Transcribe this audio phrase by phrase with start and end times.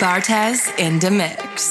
[0.00, 1.69] Bartez in the mix.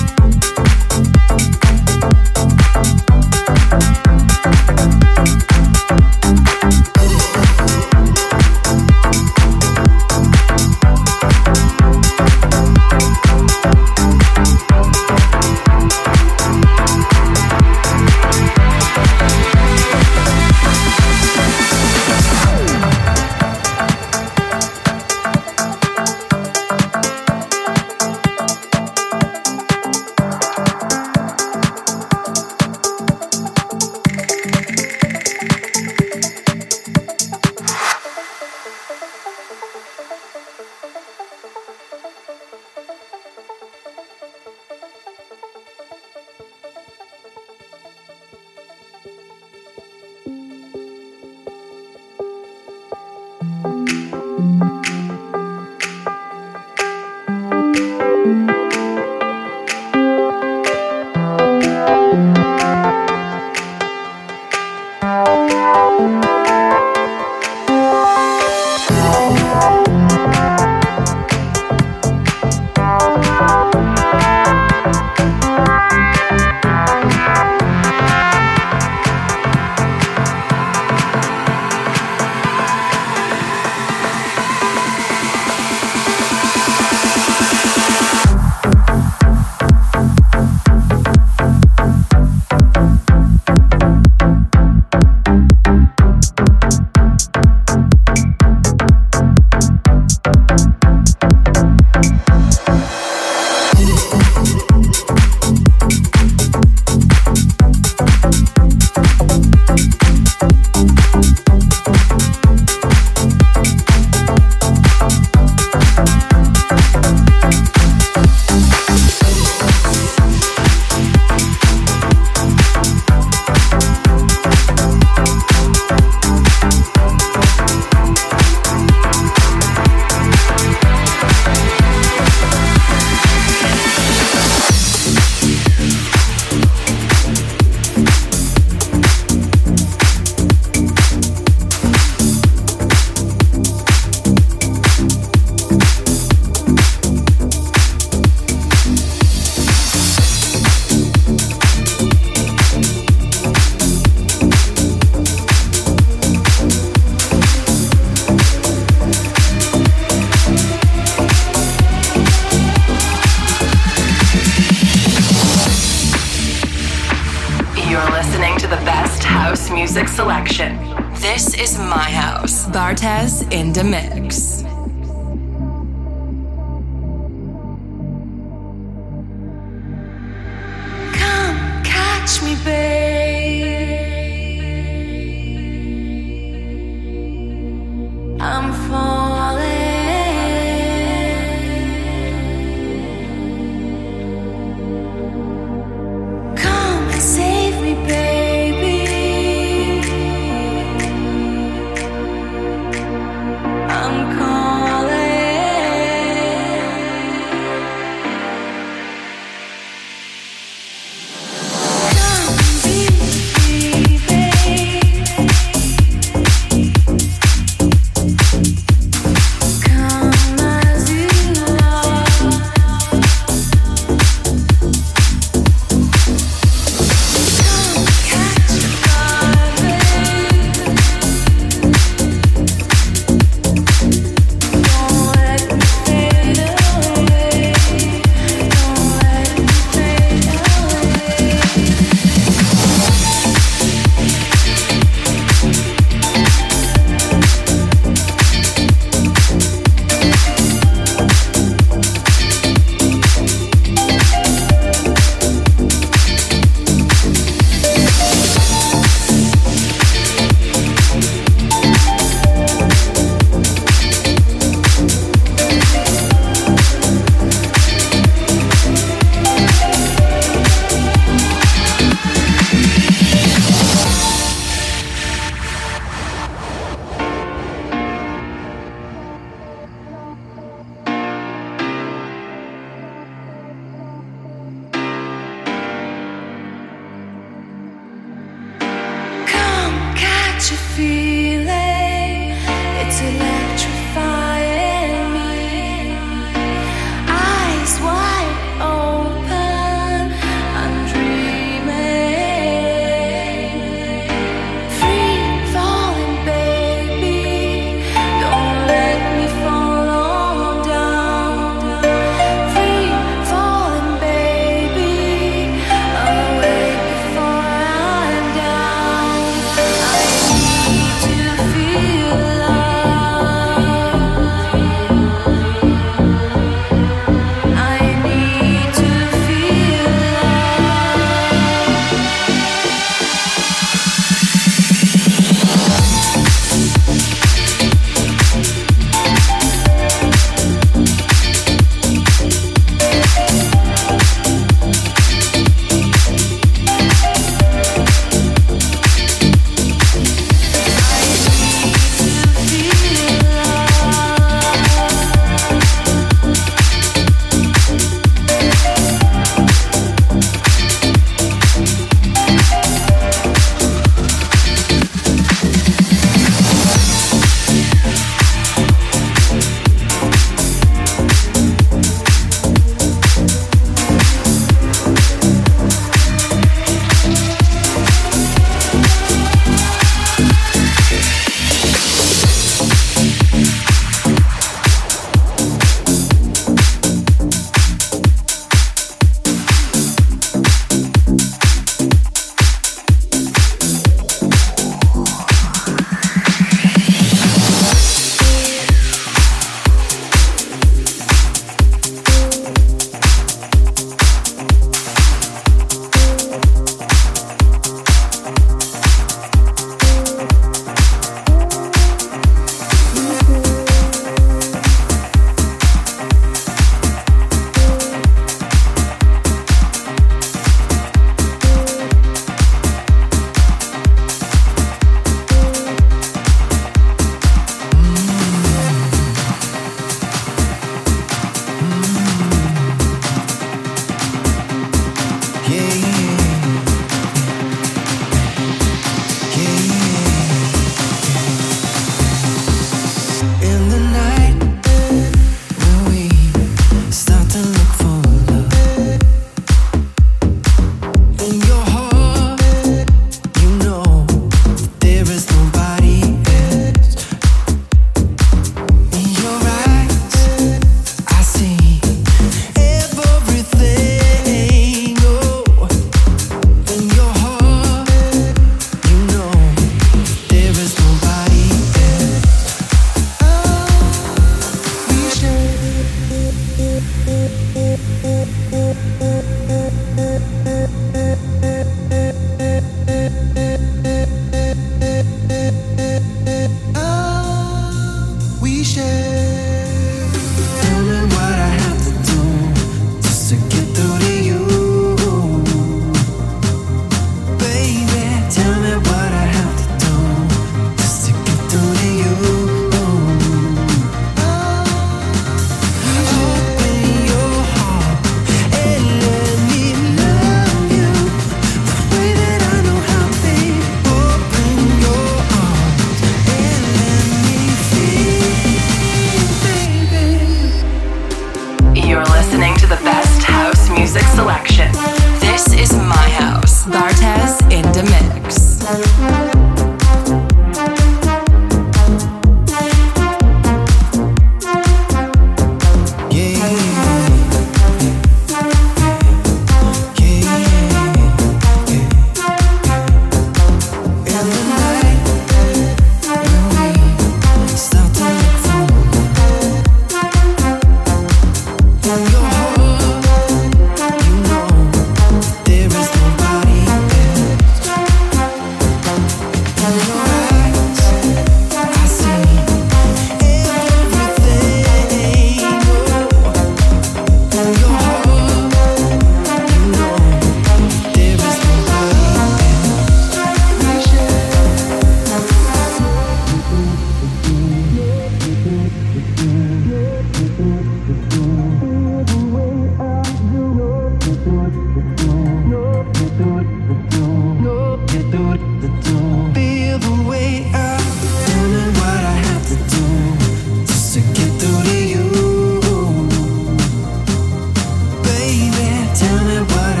[599.21, 600.00] Tell me what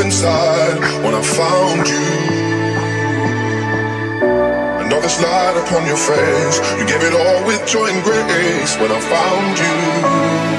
[0.00, 2.08] inside when I found you.
[4.82, 8.76] And all this light upon your face, you gave it all with joy and grace
[8.78, 10.57] when I found you.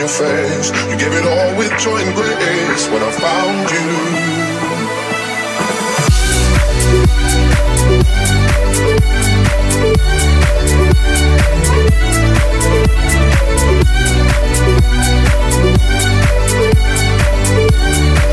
[0.00, 0.70] your face.
[0.88, 3.88] You gave it all with joy and grace when I found you.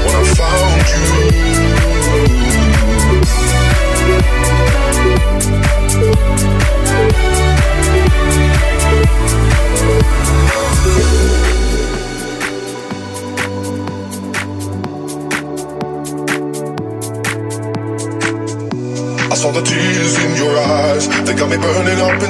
[0.05, 1.66] When I found you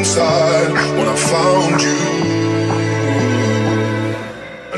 [0.07, 1.99] inside when I found you.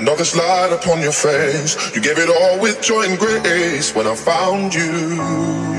[0.01, 1.77] Another slide upon your face.
[1.95, 5.78] You gave it all with joy and grace when I found you.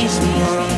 [0.00, 0.77] easy.